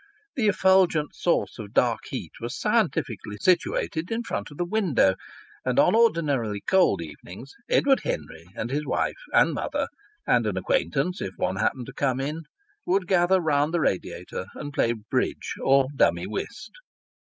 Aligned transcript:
The 0.35 0.47
effulgent 0.47 1.13
source 1.13 1.59
of 1.59 1.75
dark 1.75 1.99
heat 2.09 2.31
was 2.41 2.57
scientifically 2.59 3.37
situated 3.39 4.09
in 4.09 4.23
front 4.23 4.49
of 4.49 4.57
the 4.57 4.65
window, 4.65 5.13
and 5.63 5.77
on 5.77 5.93
ordinarily 5.93 6.59
cold 6.59 7.03
evenings 7.03 7.53
Edward 7.69 7.99
Henry 7.99 8.47
and 8.55 8.71
his 8.71 8.83
wife 8.83 9.21
and 9.31 9.53
mother, 9.53 9.89
and 10.25 10.47
an 10.47 10.57
acquaintance 10.57 11.21
if 11.21 11.33
one 11.37 11.57
happened 11.57 11.85
to 11.85 11.93
come 11.93 12.19
in, 12.19 12.45
would 12.87 13.05
gather 13.05 13.39
round 13.39 13.75
the 13.75 13.79
radiator 13.79 14.47
and 14.55 14.73
play 14.73 14.93
bridge 14.93 15.53
or 15.59 15.85
dummy 15.95 16.25
whist. 16.25 16.71